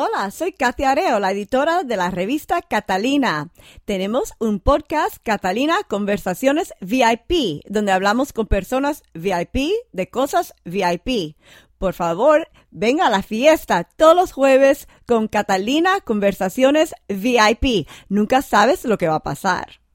[0.00, 3.48] Hola, soy Katia Areo, la editora de la revista Catalina.
[3.84, 11.34] Tenemos un podcast Catalina Conversaciones VIP, donde hablamos con personas VIP de cosas VIP.
[11.78, 17.88] Por favor, venga a la fiesta todos los jueves con Catalina Conversaciones VIP.
[18.08, 19.80] Nunca sabes lo que va a pasar.